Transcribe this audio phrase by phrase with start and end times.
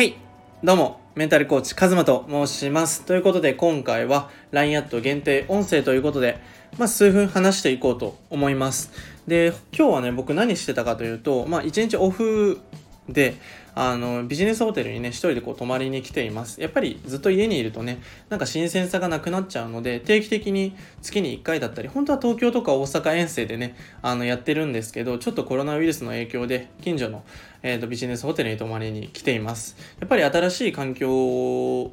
[0.00, 0.16] はい。
[0.64, 3.04] どうもメンタルコーチカズマと申します。
[3.04, 6.38] ということで今回は LINE アット限定音声ということで
[6.78, 8.90] まあ、数分話していこうと思います。
[9.26, 12.62] で今日はね僕何してたかというとまあ一日オフ
[13.10, 13.34] で
[13.82, 16.60] あのビジネスホテルにね一人でこう泊まりに来ています。
[16.60, 27.24] やっぱりずっと家にいるとねなんか新鮮さがなくなっちゃうので定期的に月に1回だったり本当は東京とか大阪遠征でねあのやってるんですけどちょっとコロナウイルスの影響で近所の、
[27.62, 29.78] えーと、ビジネスホテルに泊まりに来ています。
[29.98, 31.90] やっぱり新しい環境を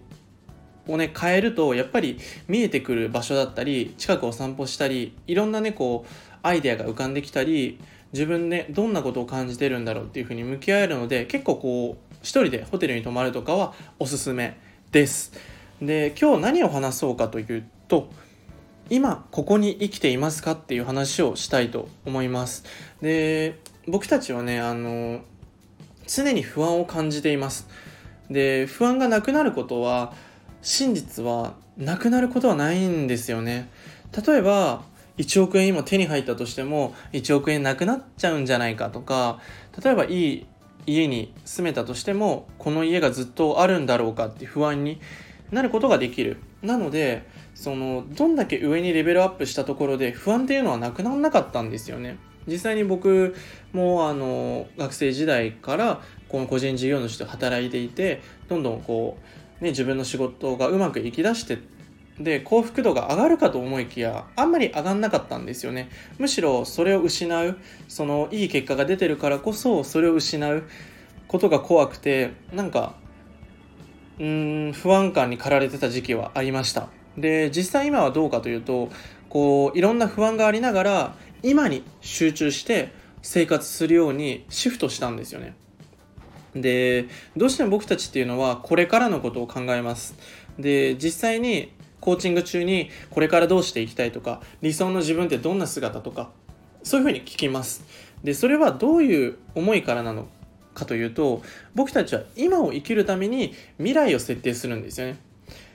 [0.88, 2.20] ね変えるとやっぱり
[2.50, 7.80] 見えてくる場所だったり近くを散歩したりいろんなねこうアイデアが浮かんできたり
[8.14, 14.58] 自分でどんなことを感じてるんだろうっていうふうに向き合えるので結構こう一人でホテルに泊まるとかはおすすめ
[14.92, 15.34] です。
[15.82, 18.10] で今日何を話そうかというと
[18.90, 22.64] 今ここに生きていますかっていう話をしたいと思います。
[23.02, 25.22] で僕たちはねあの
[26.08, 27.68] 常に不安を感じています。
[28.30, 30.14] で不安がなくなることは
[30.62, 33.70] 真実はなくなることはないんですよね。
[34.26, 34.84] 例えば
[35.18, 39.40] 1億円今手に入ったとしても1億円なくなっちゃうんじゃないかとか
[39.84, 40.46] 例えばいい
[40.86, 45.00] 家に住めたとしてもこの家がずっとあるんだろうかって不安に
[45.52, 46.38] なることができる。
[46.62, 52.18] なのでそのどんだけ上にレベルアップしたところで不安っていうのはなくならなかったんですよね。
[52.48, 53.36] 実際に僕
[53.74, 59.18] もあの学生時代からこの個人事業主と働いていてどんどんこ
[59.62, 61.60] う、ね、自分の仕事がうまくいきだして
[62.20, 65.90] で幸福度が上がるかと思いきやあんまり上がんなかったんですよね。
[66.18, 70.64] むしろそれを失うそのいい結果が出てるからこそそれを失う
[71.28, 72.96] ことが怖くてなんか
[74.20, 76.90] うん不安感に駆られてた時期はありました。
[77.18, 78.90] で実際今はどうかというと
[79.30, 85.56] こういろんな不安がありながら今に集中して生活するようにシフトしたんですよね。
[86.56, 90.16] でどうしても僕たちっていうのはこれからのことを考えます。
[90.58, 96.30] で実際にコーチング中にこれからどうしていきたいとか理想の自分ってどんな姿とか
[96.84, 97.84] そういうふうに聞きます。
[98.24, 100.28] でそれはどういう思いからなの
[100.74, 101.42] かというと
[101.76, 105.20] 僕たちは今を生きるために未来を設定するんですよね。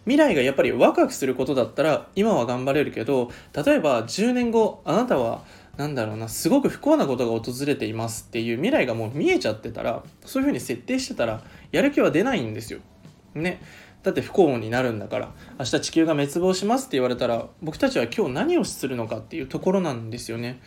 [0.05, 5.45] 未来がやっぱりワクワクすることだったら今は頑張れるけど例えば10年後あなたは
[5.77, 12.81] なんだろうなすごく不幸なことが訪れていますっていう未来がもう見えちゃってたらそういうふうに設定してたらやる気は出ないんですよ。
[13.35, 13.61] ね。
[14.03, 20.61] だって不幸になるんだから明日地球が滅亡しますって言われたら僕たちは今日何をするのかっていうところなんですよね。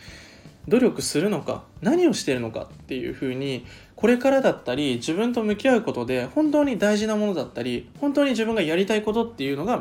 [0.68, 3.64] 努力するのか何をしてるのかっていうふうに
[3.94, 9.80] これからだったり自分と向き合うことで本当に大事なものだったり本当に自分がやりたいことっていうのが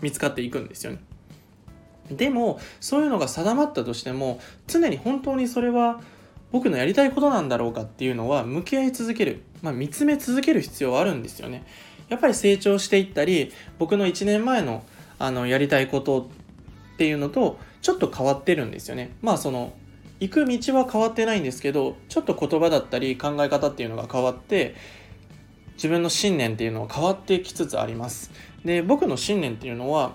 [0.00, 0.98] 見つかっていくんですよね。
[2.10, 6.00] でもそういうのが定まったとしても常に本当にそれは
[6.52, 11.64] 僕のやりたいことなんだろうかっていうのは向き合い続ける、まあ、見つめ続ける必要はあるんですよね。
[12.08, 14.84] やっぱり成長していったり僕の1年前の
[15.18, 16.28] あのやりたいこと
[16.94, 19.12] っていうのとちょっと変わってるんですよね。
[19.22, 19.72] まあその
[20.20, 24.74] 行く道は変わってないんですけどちょっと言葉だったり考え方っていうのが変わって
[25.74, 28.30] 自分の信念っていうのは変わってきつつあります。
[28.64, 30.12] で僕の信念っていうのは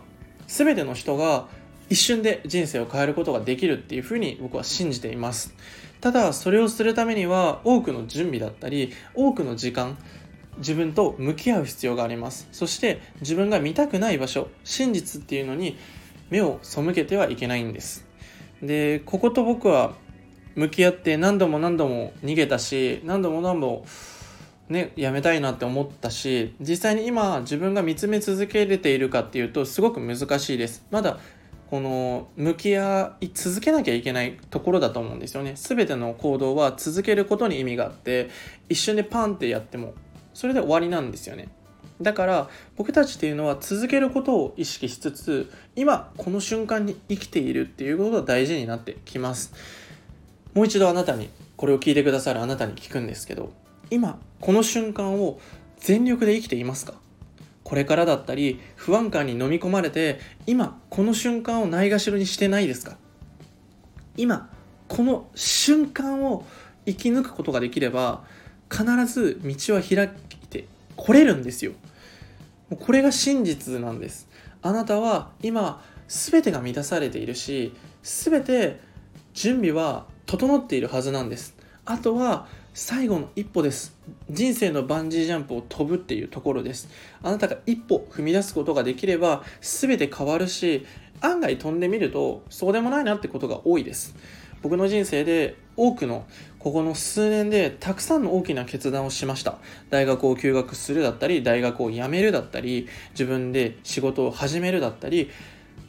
[0.47, 1.47] 全ての人が
[1.89, 5.53] 一瞬で人生を変えることができるっていうふうに僕は信じています。
[5.99, 9.97] ただそれをするためには多くの準備だったり多くの時間
[10.61, 12.47] 自分と向き合う必要があります。
[12.51, 15.77] そして自分が見たくない場所真実っていうのに
[16.29, 18.07] 目を背けてはいけないんです。
[18.61, 19.93] でここと僕は
[20.55, 23.85] 向き合って何度も何度も逃げたし何度も何度も
[24.69, 30.85] ねやめたいなって思ったし実際に今自分が見つめ続けれているかっていうとすごく難しいです。
[30.91, 31.19] まだ
[31.69, 35.53] この向き合い続けなきゃいけないところだと思うんですよね。
[35.55, 38.29] 全ての行動は続けることに意味があって
[38.67, 39.93] 一瞬でパンってやっても
[40.33, 41.49] それで終わりなんですよね。
[42.01, 49.53] だから僕たちっていうのは続けることを意識しつつ今この瞬間に生きているっていうことが大事になってきます。
[50.53, 53.53] もう一度あなたにこれを聞いてくださるあなたに聞くんですけど
[53.91, 55.39] 今この瞬間を
[55.77, 56.95] 全力で生きていますか？
[57.63, 62.97] これからだったり不安感に飲み込まれて今この瞬間をないがしろにしてないですか？
[64.17, 64.49] 今
[64.87, 66.45] この瞬間を
[66.85, 68.23] 生き抜くことができれば
[68.71, 70.65] 必ず道は開いて
[70.95, 71.73] 来れるんですよ。
[72.69, 74.29] もうこれが真実なんです。
[74.61, 77.73] あなたは今全てが満たされているし
[78.03, 78.79] 全て
[79.33, 81.55] 準備は整っているはずなんです。
[81.85, 83.97] あとは最後の一歩です。
[84.29, 86.87] 人生のバンジージャンプを飛ぶっていうところです。
[87.21, 90.85] あなたが一歩踏み出すことができれば全て変わるし
[91.19, 94.15] 案外飛んでみるとそうでもないなってことが多いです。
[94.61, 96.25] 僕の人生で多くの
[96.59, 99.57] ここの数年でたくさんの大きな決断をしました。
[99.89, 105.29] 大学を休学するだったり大学を辞めるだったり自分で仕事を始めるだったり、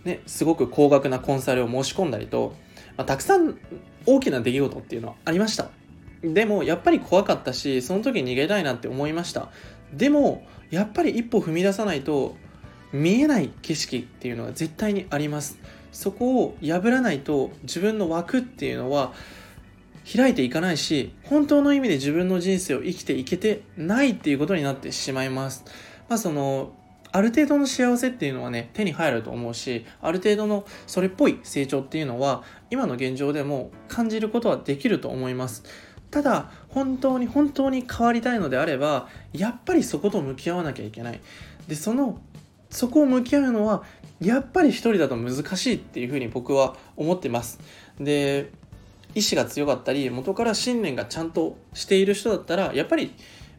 [0.04, 2.54] ね、すごく高額なコンサルを申し込んだりと、
[2.96, 3.58] まあ、たくさん
[4.06, 5.68] 大きな出来事っていうのはありました。
[6.22, 9.50] でもやっぱり怖かったしその時逃げたいなって思いました。
[9.92, 12.36] でもやっぱり一歩踏み出さないと
[12.92, 15.58] 見えない景色っていうのが絶対にあります。
[15.92, 19.12] そこを破らないと自分の枠っていうのは
[20.04, 25.64] 開いていかないし本当の意味で自分の人生を生きていけてないっていうことになってしまいます。
[26.08, 26.72] まあその
[27.14, 35.62] ある程度の幸せっていうのはね手に入ると思うしある程度のそれっぽい成長っていうのは今の現状でも感じることはできると思います。
[36.10, 41.20] ただ本当に本当に変わりたいのであればやっぱりそこと向き合わなきゃいけない。
[41.68, 42.20] でその
[42.70, 43.82] そこを向き合うのは
[44.20, 47.58] やっぱり一人だと難しいっていうふうに僕は思ってます。
[48.00, 48.50] で
[49.14, 53.14] 意志が強かったり元から信念がちゃんとしている人だったらやっぱり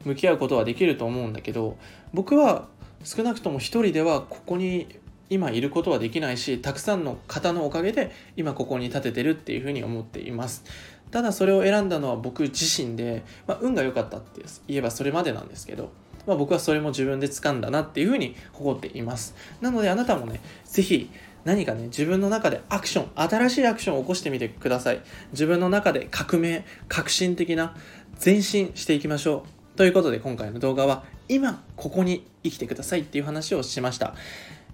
[0.06, 1.78] 向き合うことはできると思うんだけど
[2.14, 2.68] 僕は
[3.04, 10.64] 少なくとも一人ではここに今いることはできないしたくさんの方のおかげで今ここに立ててるっていうふうに思っています。
[11.12, 15.92] ただそれを選んだのは僕自身で、まあ、運が良かったって言えばそれまでなんですけど、
[16.26, 19.36] まあ、僕はそれも自分で掴んだなっていうふうに誇っています。
[19.62, 21.10] なのであなたもね是非
[21.46, 25.02] 何かね、自分の中でアクション、新しいアクションを起こしてみてください。
[25.32, 27.76] 自分の中で革命、革新的な
[28.24, 29.78] 前進していきましょう。
[29.78, 34.16] ということで今回の動画は、今ここに生きてくださいっていう話をしました。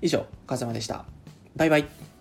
[0.02, 1.06] 以上、風間でした。
[1.56, 2.19] バイバイ。